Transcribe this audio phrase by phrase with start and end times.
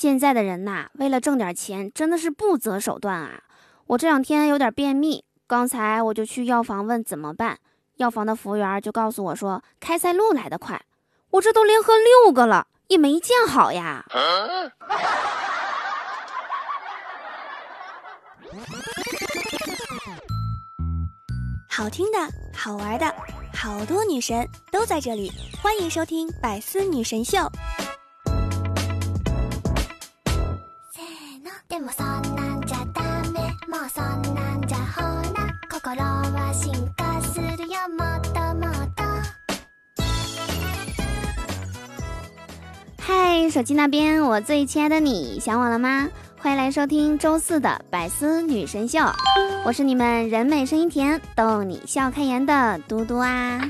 [0.00, 3.42] 现在的人呐，为了挣点钱，真的是不择手段啊！
[3.88, 7.58] 我这两天有点便秘，刚才我就去药房问怎么办，
[7.96, 10.80] 药房的服务员就告诉我说开塞露来得快。
[11.30, 14.04] 我这都连喝六个了，也没见好呀。
[21.68, 22.18] 好听的，
[22.56, 23.12] 好玩的，
[23.52, 27.50] 好多女神都在这里，欢迎收听百思女神秀。
[43.00, 46.08] 嗨，手机那边，我最亲爱的你，想我了吗？
[46.40, 48.98] 欢迎来收听周四的百思女神秀，
[49.64, 53.60] 我是你们人美声音甜、逗你笑开颜的嘟嘟啊！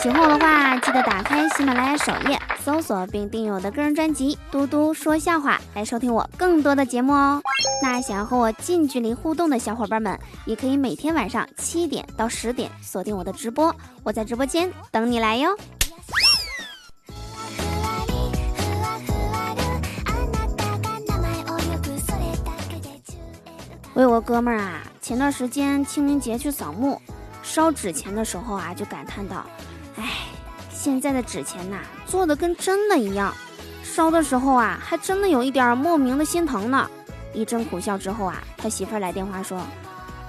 [0.00, 7.42] 喜欢我的话，记得打开喜马拉雅首页，搜索并订阅我的个人专辑《嘟嘟说笑话》，来收听我更多的节目哦。
[7.82, 13.74] 那想要和我近距离互动的小伙伴们，也可以每天晚上七点到十点锁定我的直播，
[14.04, 15.50] 我在直播间等你来哟。
[23.94, 27.02] 我有个哥们儿啊，前段时间清明节去扫墓，
[27.42, 29.44] 烧纸钱的时候啊，就感叹道
[29.98, 30.04] ：“哎，
[30.72, 33.34] 现在的纸钱呐，做的跟真的一样，
[33.82, 36.88] 烧的时候啊，还真的有一点莫名的心疼呢。”
[37.34, 39.60] 一阵苦笑之后啊，他媳妇儿来电话说：“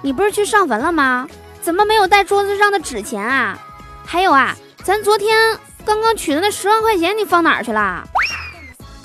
[0.04, 1.28] 你不是去上坟了吗？
[1.62, 3.58] 怎么没有带桌子上的纸钱啊？
[4.06, 8.04] 还有啊，咱昨天刚刚取的那十万块钱，你放哪儿去了？”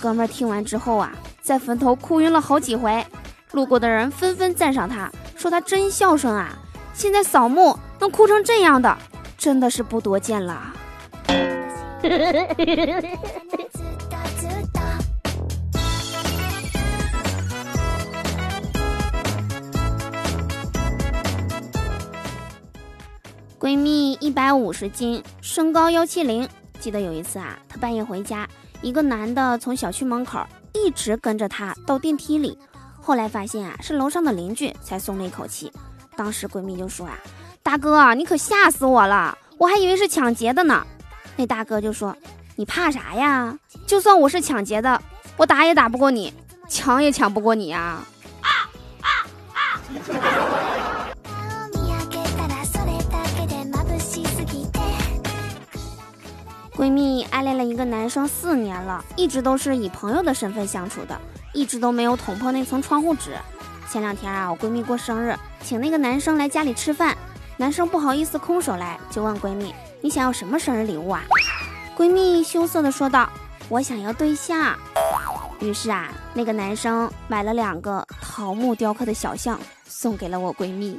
[0.00, 3.04] 哥们儿听完之后啊，在坟头哭晕了好几回。
[3.52, 6.50] 路过的人纷纷赞赏他，说他真孝顺啊！
[6.92, 8.98] 现在扫墓能哭成这样的，
[9.44, 10.72] 真的是不多见了。
[23.58, 26.48] 闺蜜一百五十斤，身高幺七零。
[26.80, 28.48] 记得有一次啊，她半夜回家，
[28.80, 30.40] 一个男的从小区门口
[30.72, 32.56] 一直跟着她到电梯里。
[32.98, 35.70] 后来发现啊，是楼上的邻居，才松了一口气。
[36.16, 37.18] 当时闺蜜就说啊
[37.64, 40.86] ：“大哥，你可吓死我了，我还以为是抢劫的呢。”
[41.34, 42.14] 那大哥就说
[42.56, 43.58] ：“你怕啥呀？
[43.86, 45.00] 就算我是抢劫的，
[45.38, 46.34] 我打也打不过你，
[46.68, 48.00] 抢也抢不过你呀
[48.42, 48.68] 啊！”
[56.76, 61.18] 闺蜜暗恋了一个男生四年了，一直都是以朋友的身份相处的。
[61.54, 63.30] 一直都没有捅破那层窗户纸。
[63.90, 67.16] 前两天啊，我闺蜜过生日，请那个男生来家里吃饭。
[67.56, 69.72] 男生不好意思空手来，就问闺蜜
[70.02, 71.22] ：“你想要什么生日礼物啊？”
[71.96, 73.30] 闺蜜羞涩的说道
[73.70, 74.76] ：“我想要对象。”
[75.60, 80.98] 于是啊，那个男生买了两个桃木雕刻的小象，送给了我闺蜜。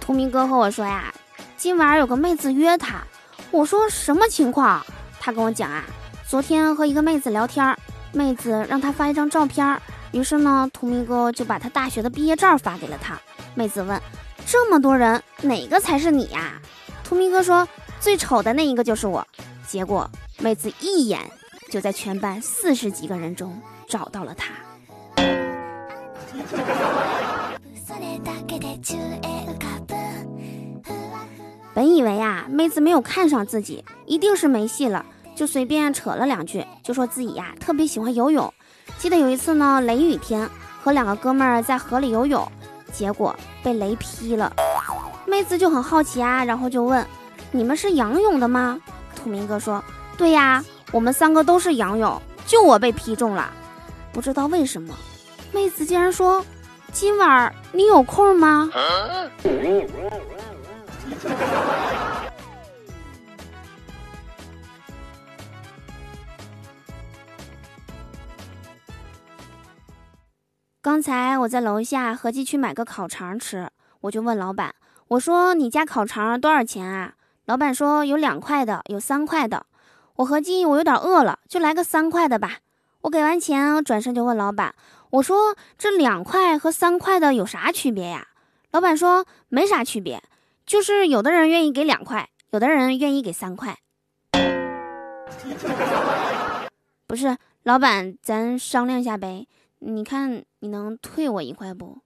[0.00, 1.12] 图明哥和我说呀。
[1.58, 3.04] 今晚有个妹子约他，
[3.52, 4.84] 我说什么情况？
[5.20, 5.84] 他跟我讲啊，
[6.26, 7.64] 昨天和一个妹子聊天，
[8.12, 9.80] 妹子让他发一张照片，
[10.12, 13.18] 于是呢，图明哥就把他大学的毕业照发给了他。
[13.54, 14.00] 妹子问：
[14.46, 16.60] 这么多人，哪个才是你呀？
[17.02, 17.66] 图明哥说：
[18.00, 19.26] 最丑的那一个就是我。
[19.66, 21.20] 结果妹子一眼
[21.70, 23.58] 就在全班四十几个人中
[23.88, 24.52] 找到了他。
[31.74, 35.06] 本以为呀，妹子没有看上自己，一定是没戏了，
[35.42, 38.54] 就随便扯了两句，就说自己呀特别喜欢游泳。
[38.96, 40.48] 记得有一次呢，雷雨天，
[40.80, 42.46] 和两个哥们儿在河里游泳，
[42.92, 44.52] 结果被雷劈了。
[45.26, 47.04] 妹子就很好奇啊，然后就问
[47.50, 48.80] ：“你们是仰泳的吗？”
[49.20, 49.82] 土明哥说
[50.16, 53.50] ：“对呀，我们三个都是仰泳，就我被劈中了。
[54.12, 54.94] 不知道为什么，
[55.50, 56.46] 妹子竟然说：
[56.92, 58.70] 今晚你有空吗？”
[70.82, 73.70] 刚才我在楼下合计去买个烤肠吃，
[74.00, 74.74] 我就问老板
[75.06, 77.14] ：“我说你家烤肠多少钱啊？”
[77.46, 79.66] 老板说：“有两块的，有三块的。”
[80.16, 82.56] 我合计我有点饿了，就来个三块的吧。
[83.02, 84.74] 我给完钱，我转身就问老板
[85.10, 88.26] ：“我说这两块和三块的有啥区别呀？”
[88.72, 90.20] 老板说：“没啥区别。”
[90.66, 93.78] 就是有的人愿意给两块，有的人愿意给三块。
[97.06, 99.46] 不是，老板，咱商量一下呗。
[99.84, 101.98] 你看你能退我一块不？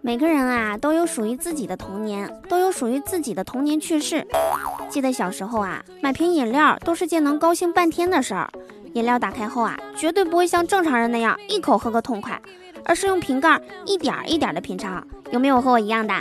[0.00, 4.24] 每个人啊都有属于自己的童年都有属于自己的童年趣事。
[4.88, 8.48] 记得小时候啊买瓶饮料都是件能高兴半天的事儿。
[8.94, 12.40] 饮料打开后啊绝对不会像正常人那样一口喝个痛快
[12.86, 15.06] 而是用瓶盖一点一点的品尝。
[15.30, 16.14] 有没有和我一样的？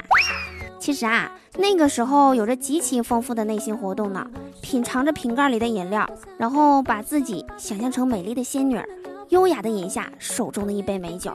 [0.79, 4.27] 其实啊，那个时候有着极其丰富的内心活动呢，
[4.61, 6.07] 品尝着瓶盖里的饮料，
[6.37, 8.79] 然后把自己想象成美丽的仙女，
[9.29, 11.31] 优雅的饮下手中的一杯美酒。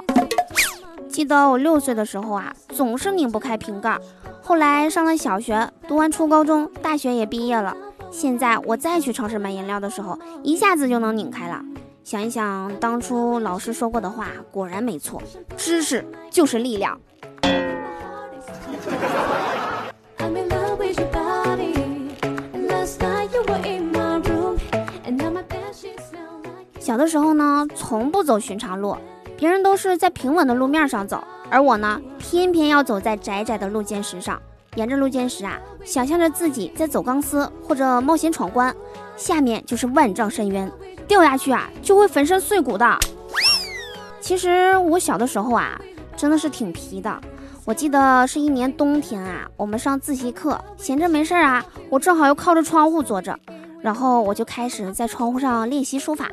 [1.09, 3.99] 记得我六岁的时候啊，总是拧不开瓶盖。
[4.41, 7.76] 后来上了小学，读完初高中，大学也毕业了。
[8.12, 11.61] 现在我再去超市买饮料的时候，一下子就能拧开了。
[12.02, 15.23] 想一想当初老师说过的话，果然没错，
[15.56, 16.99] 知识就是力量。
[26.79, 28.97] 小的时候呢，从不走寻常路。
[29.37, 34.41] 别人都是在平稳的路面上走，而我呢，偏偏要走在窄窄的路肩石上。
[34.76, 38.75] 沿着路肩石啊，想象着自己在走钢丝或者冒险闯关，
[39.17, 40.70] 下面就是万丈深渊，
[41.11, 42.97] 掉下去啊就会粉身碎骨的。
[44.21, 45.77] 其实我小的时候啊，
[46.17, 47.21] 真的是挺皮的。
[47.65, 53.37] 我记得是一年冬天啊，我们上自习课，闲着没事儿啊，我正好又靠着窗户坐着，
[53.81, 56.31] 然后我就开始在窗户上练习书法，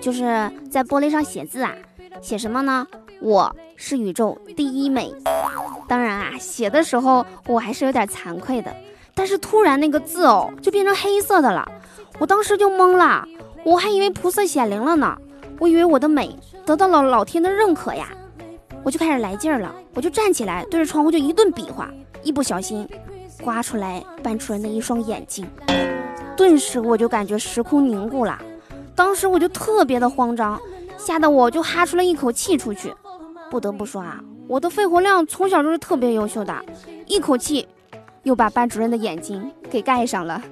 [0.00, 1.74] 就是在玻璃上写字啊。
[2.22, 2.86] 写什么呢？
[3.20, 5.12] 我是宇宙第一美。
[5.88, 8.72] 当然啊，写的时候我还是有点惭愧的。
[9.12, 11.68] 但是突然那个字哦，就变成黑色的了。
[12.20, 13.26] 我当时就懵了，
[13.64, 15.16] 我还以为菩萨显灵了呢。
[15.58, 16.34] 我以为我的美
[16.64, 18.08] 得到了老天的认可呀。
[18.82, 21.90] 我就开始来劲儿了，我就站起来，对着窗户就一顿比划。
[22.22, 22.88] 一不小心，
[23.42, 25.46] 刮出来班主任的一双眼睛。
[26.36, 28.38] 顿时我就感觉时空凝固了。
[28.94, 30.60] 当时我就特别的慌张。
[30.96, 32.94] 吓得我就哈出了一口气出去，
[33.50, 36.54] 不得不说啊，我的肺活量从小就是特别优秀的，
[37.06, 37.66] 一口气
[38.22, 40.42] 又把班主任的眼睛给盖上了。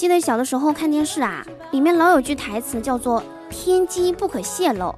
[0.00, 4.94] 记得小的时候看电视啊，里面老有句台词叫做“天机不可泄露”，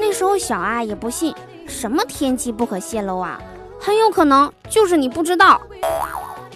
[0.00, 1.32] 那时候小啊也不信。
[1.68, 3.40] 什么天机不可泄露啊？
[3.78, 5.60] 很有可能就是你不知道。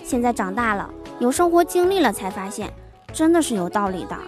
[0.02, 0.90] 现在长大了，
[1.20, 2.72] 有生活经历了，才发现
[3.12, 4.18] 真的是有道理的。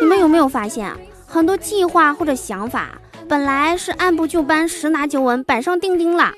[0.00, 0.90] 你们有没有发现，
[1.26, 2.98] 很多计划或者想法
[3.28, 6.32] 本来是按部就班、十拿九稳、板上钉钉了，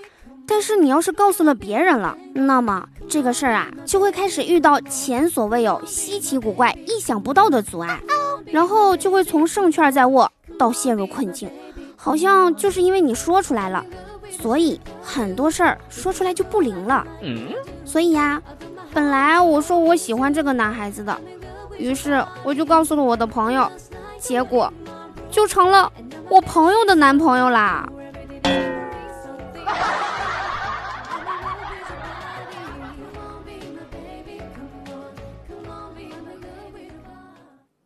[0.49, 8.01] 但是你要是告诉了别人了，那么这个事儿啊就会开始遇到前所未有、稀奇古怪、意想不到的阻碍，
[8.47, 11.51] 然后就会从胜券在握到陷入困境。
[11.97, 13.85] 好像就是因为你说出来了，
[14.31, 17.05] 所以很多事儿说出来就不灵了。
[17.85, 18.41] 所以呀，
[18.95, 21.21] 本来我说我喜欢这个男孩子的，
[21.77, 23.69] 于是我就告诉了我的朋友，
[24.21, 24.73] 结果
[25.33, 25.93] 就成了
[26.29, 27.89] 我朋友的男朋友啦。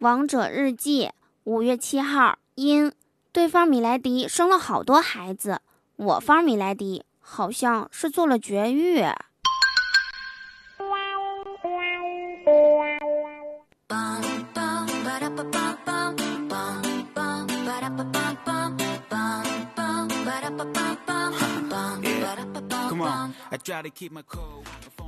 [0.04, 1.12] 王者日记，
[1.44, 2.92] 五月七号，因。
[3.32, 5.62] 对方米莱迪生了好多孩子，
[5.96, 9.02] 我方米莱迪好像是做了绝育。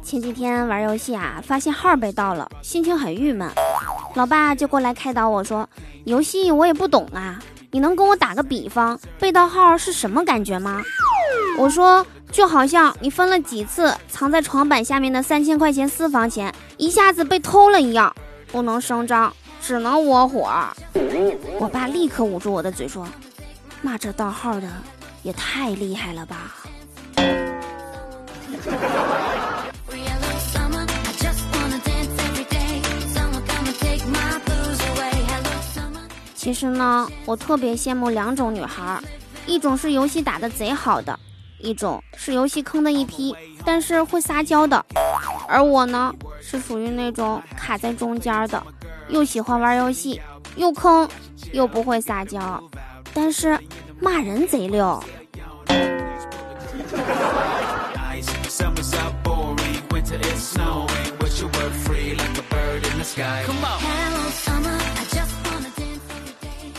[0.03, 3.51] 前几天玩游戏啊，发现号被盗了，心情很郁闷，
[4.15, 5.69] 老爸就过来开导我说
[6.07, 7.39] ：“游戏我也不懂啊。”
[7.73, 10.81] 你能跟我打个比方，被盗号是什么感觉吗？
[11.59, 18.15] 我说，就好像你分了几次藏在床板下面的三千块钱私房钱，一下子被偷了一样，
[18.53, 20.49] 不能声张，只能窝火。
[21.59, 23.07] 我爸立刻捂住我的嘴说
[23.83, 24.69] ：“那，这盗号的
[25.23, 26.55] 也太厉害了吧！”
[36.47, 39.03] 其实呢，我特别羡慕两种女孩儿，
[39.49, 41.19] 一种是游戏打的贼好的，
[41.59, 43.35] 一种是游戏坑的一批，
[43.65, 44.87] 但是会撒娇的。
[45.49, 48.63] 而我呢，是属于那种卡在中间的，
[49.09, 50.21] 又喜欢玩游戏，
[50.55, 51.09] 又坑，
[51.51, 52.63] 又不会撒娇，
[53.13, 53.59] 但是
[53.99, 55.03] 骂人贼溜。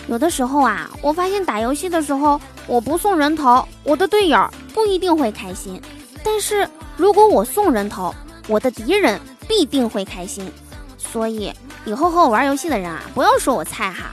[0.07, 5.79] 有的时候啊，我发现打游戏的时候，我不送人头，我的队友不一定会开心；
[6.23, 8.15] 但是如果我送人头，
[8.47, 10.49] 我的敌人必定会开心。
[10.97, 11.53] 所以
[11.85, 14.11] 以后和我玩游戏的人啊，不要说我菜哈，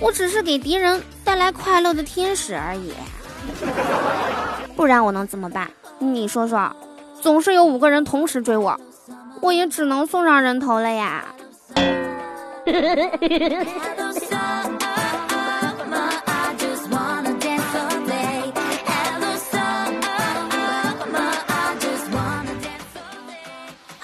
[0.00, 2.92] 我只是给敌人带来快乐的天使而已。
[4.76, 5.70] 不然我能怎么办？
[5.98, 6.70] 你说说，
[7.20, 8.78] 总是有五个人同时追我，
[9.40, 11.24] 我也只能送上人头了呀。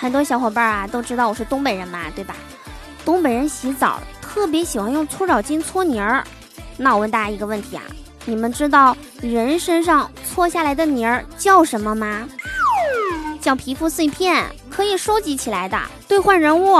[0.06, 2.36] 很多小伙伴啊都知道我是东北人嘛，对吧？
[3.04, 6.22] 东北人洗澡特别喜欢用搓澡巾搓泥儿。
[6.76, 7.82] 那我问大家一个问题啊，
[8.24, 12.28] 你们知道人身上搓下来的泥儿叫什么吗？
[13.40, 16.76] 叫皮肤碎片，可以收集起来的兑换人物。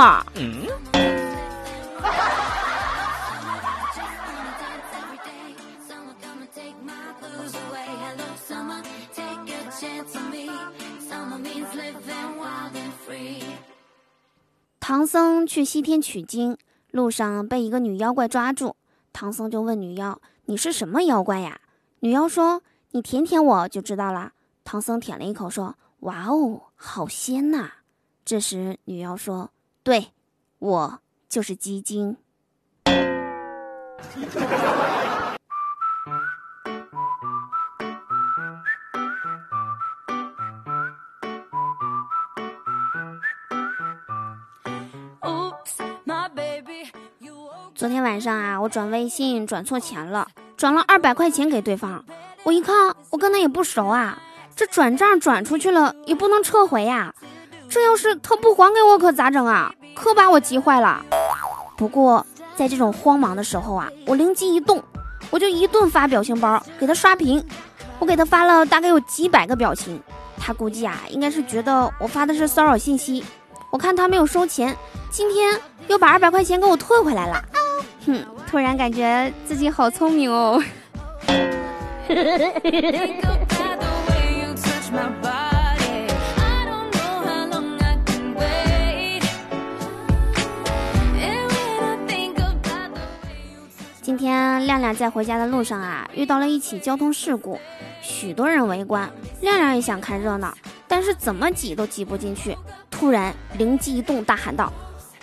[14.97, 16.57] 唐僧去西天取经，
[16.89, 18.75] 路上被一个女妖怪抓住。
[19.13, 21.61] 唐僧就问女妖：“你是什么妖怪呀？”
[22.01, 22.63] 女妖说
[22.93, 24.31] ：“你舔舔我就知道了。”
[24.65, 27.73] 唐僧舔了一口，说：“哇哦，好鲜呐！”
[28.25, 29.51] 这时女妖说
[29.85, 30.07] ：“对，
[30.57, 30.99] 我
[31.29, 32.17] 就是鸡精。”
[47.77, 52.03] 昨天晚上啊，我转微信转错钱了，转了二百块钱给对方。
[52.41, 54.17] 我一看，我跟他也不熟啊，
[54.55, 57.13] 这转账转出去了也不能撤回呀。
[57.69, 59.71] 这要是他不还给我，可咋整啊？
[59.93, 61.05] 可把我急坏了。
[61.77, 64.83] 不过在这种慌忙的时候啊，我灵机一动，
[65.29, 67.45] 我就一顿发表情包给他刷屏。
[67.99, 70.01] 我给他发了大概有几百个表情，
[70.39, 73.23] 他估计啊，应该是觉得我发的是骚扰信息。
[73.69, 74.75] 我看他没有收钱，
[75.11, 77.43] 今天又把二百块钱给我退回来了。
[78.07, 80.63] 哼，突然感觉自己好聪明哦。
[94.01, 97.59] 今天亮亮在回家的路上啊，遇到了一起交通事故，
[98.01, 99.11] 许多人围观，
[99.41, 102.57] 亮亮也想看热闹，但是怎么挤都挤不进去。
[102.89, 104.71] 突然灵机一动，大喊道：“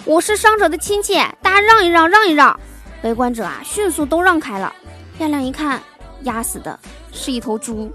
[0.04, 2.60] 我是伤者的亲戚，大家让一让，让一让！”
[3.04, 4.74] 围观者啊，迅速都让开了。
[5.18, 5.78] 亮亮一看，
[6.22, 6.78] 压死的
[7.12, 7.92] 是一头猪。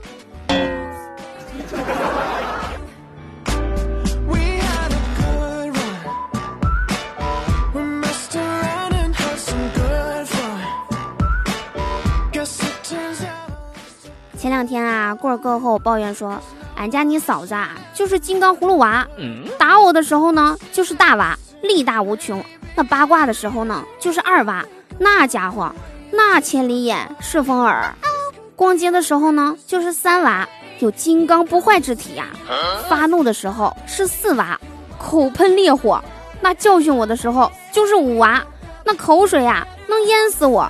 [14.38, 16.40] 前两天啊，棍儿哥和我抱怨说，
[16.76, 19.08] 俺家你嫂子啊，就是金刚葫芦娃，
[19.58, 22.40] 打我的时候呢，就是大娃，力大无穷；
[22.76, 24.64] 那八卦的时候呢，就是二娃。
[25.00, 25.74] 那家伙，
[26.12, 27.96] 那千里眼顺风耳，
[28.56, 30.48] 逛街的时候呢就是三娃，
[30.80, 32.26] 有金刚不坏之体呀；
[32.90, 34.60] 发怒的时候是四娃，
[34.98, 35.98] 口喷烈火；
[36.42, 38.44] 那教训我的时候就是五娃，
[38.84, 40.70] 那口水呀能淹死我。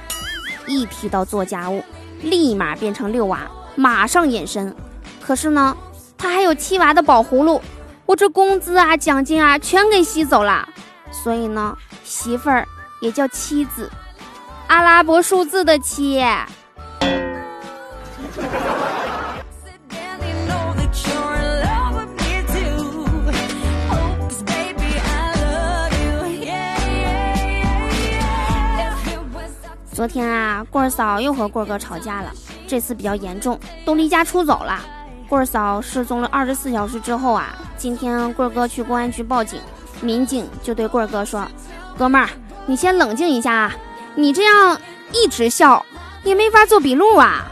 [0.67, 1.83] 一提到做家务，
[2.21, 3.39] 立马变成六娃，
[3.75, 4.74] 马上隐身。
[5.19, 5.75] 可是呢，
[6.15, 7.59] 他还有七娃的宝葫芦，
[8.05, 10.69] 我这工资啊奖金啊全给吸走了。
[11.12, 12.67] 所以呢，媳妇儿
[13.01, 13.89] 也叫妻子。
[14.70, 16.24] 阿拉伯数字的七。
[29.92, 32.32] 昨天啊，棍儿嫂又和棍儿哥吵架了，
[32.68, 34.80] 这次比较严重，都离家出走了。
[35.28, 39.60] 棍儿嫂失踪了二十四小时之后啊，今天棍儿哥去公安局报警，
[40.00, 41.44] 民警就对棍儿哥说
[41.98, 42.30] ：“哥们儿，
[42.68, 43.76] 你先冷静一下啊。”
[44.20, 44.80] 你这样
[45.14, 45.86] 一直笑，
[46.26, 47.46] 也没法做笔录啊。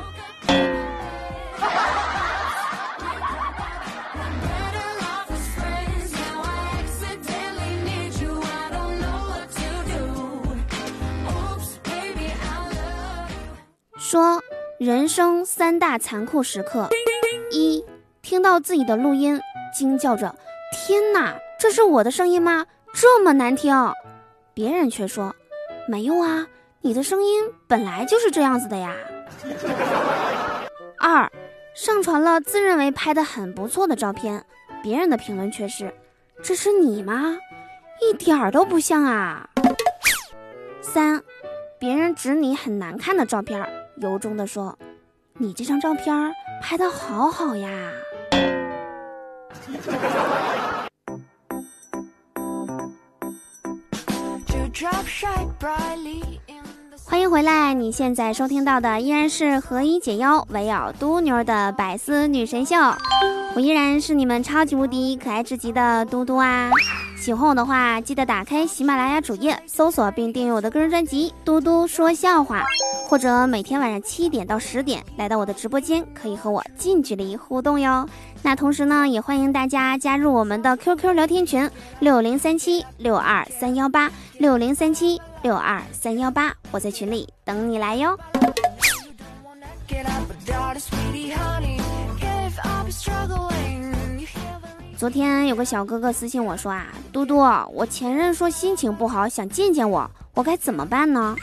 [13.98, 14.44] 说
[14.78, 16.90] 人生三大残酷时刻：
[17.50, 17.86] 一，
[18.22, 19.40] 听到自己的录音，
[19.74, 20.36] 惊叫着
[20.74, 22.66] “天哪，这是我的声音吗？
[22.94, 23.94] 这么难听！”
[24.54, 25.34] 别人却说
[25.88, 26.46] ：“没有啊。”
[26.82, 28.96] 你的声音本来就是这样子的呀。
[31.00, 31.32] 二，
[31.74, 34.46] 上传了自认为拍的很不错的照片，
[34.82, 35.94] 别人的评论却是
[36.42, 37.38] ：“这是你吗？
[38.02, 39.50] 一点儿都不像啊。”
[40.82, 41.22] 三，
[41.80, 43.68] 别人指你很难看的照片，
[43.98, 44.78] 由衷的说
[45.34, 47.70] ：“你这张照片拍的好好呀。”
[57.10, 57.74] 欢迎回来！
[57.74, 62.76] 你现在收听到的依然是何以解忧，唯有嘟妞的百思女神秀。
[63.56, 66.70] 我依然是你们超级无敌可爱至极的嘟嘟啊！
[67.28, 72.62] 喜欢我的话，记得打开喜马拉雅主页，搜索并订阅我的个人专辑《嘟嘟说笑话》，
[73.06, 78.08] 或者每天晚上七点到十点来到我的直播间，可以和我近距离互动哟。
[78.42, 81.70] 那同时呢，也欢迎大家加入我们的 QQ 聊天群
[82.00, 85.20] 六零三七六二三幺八六零三七。
[85.42, 88.18] 六二三幺八，我在群里等你来哟。
[94.98, 97.38] 昨天有个小哥哥私信我说啊，嘟嘟，
[97.72, 101.36] 我前任说心情不好，想见见我，我该怎么办呢？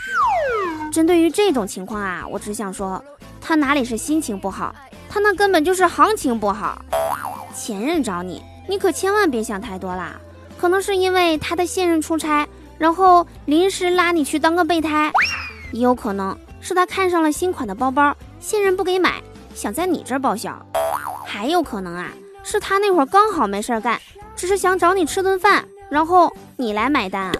[0.93, 3.01] 针对于这种情况啊，我只想说，
[3.41, 4.75] 他哪里是心情不好，
[5.09, 6.85] 他那根本就是行情不好。
[7.55, 10.17] 前任找你，你可千万别想太多啦，
[10.59, 12.49] 可能是因为他的现任出差。
[12.77, 15.13] 然后临时拉你去当个备胎，
[15.71, 19.23] 也有可能是他看上了新款的包包，现任不给买，
[19.55, 20.61] 想在你这儿报销。
[21.25, 22.11] 还有可能啊，
[22.45, 24.01] 是他那会儿刚好没事干，
[24.37, 27.33] 只是想找你吃顿饭，然后你来买单。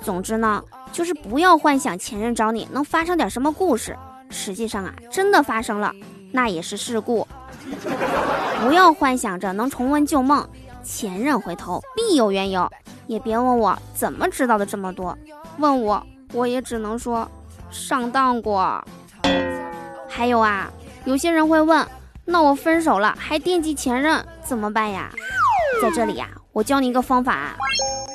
[0.00, 3.94] 总之呢，就是不要幻想前任找你能发生点什么故事，
[4.30, 5.92] 实际上啊，真的发生了，
[6.32, 7.26] 那也是事故。
[8.62, 10.48] 不要幻想着能重温旧梦，
[10.82, 12.70] 前任回头必有缘由。
[13.06, 15.16] 也别问我怎么知道的这么多，
[15.58, 17.28] 问我我也只能说
[17.70, 18.82] 上当过。
[20.08, 20.70] 还有啊，
[21.04, 21.86] 有些人会问，
[22.30, 25.10] 那我分手了还惦记前任怎么办呀？
[25.80, 27.56] 在这里呀，我教你一个方法，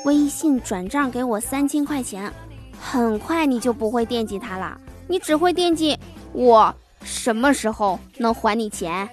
[0.04, 2.32] 微信转账给我三千块钱，
[2.80, 4.78] 很快你就不会惦记他了，
[5.08, 5.98] 你只会惦记
[6.32, 9.08] 我什么时候能还你钱。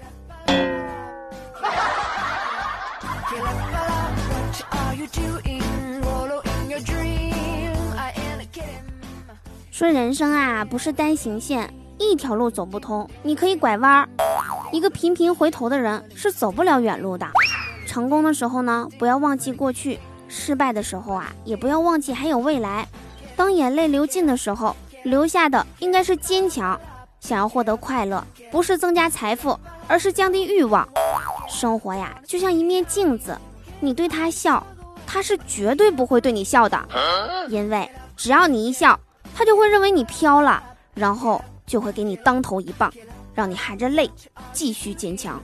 [9.72, 14.08] 说人生啊，不是单行线，一条路走不通，你可以拐弯儿。
[14.72, 17.28] 一个频频回头的人是走不了远路的。
[17.86, 19.98] 成功的时候呢，不要忘记过去；
[20.30, 22.88] 失败的时候啊，也不要忘记还有未来。
[23.36, 26.80] 当眼泪流尽的时候，留下的应该是坚强。
[27.20, 30.88] 想要获得快乐，不是增加财富，而是降低欲望。
[31.50, 33.38] 生活呀，就像一面镜子，
[33.80, 34.66] 你对他笑，
[35.06, 36.82] 他是绝对不会对你笑的，
[37.50, 39.00] 因为只要你一笑。
[39.34, 40.62] 他就会认为你飘了，
[40.94, 42.92] 然后就会给你当头一棒，
[43.34, 44.10] 让你含着泪
[44.54, 45.42] 继续坚强。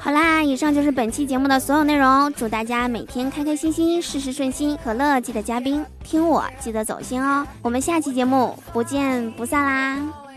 [0.00, 2.32] 好啦，以上就是本期节目的所有内容。
[2.32, 4.78] 祝大家每天开开心心，事事顺心。
[4.82, 7.46] 可乐记得加冰，听我记得走心哦。
[7.60, 10.27] 我们下期节目不见不散啦！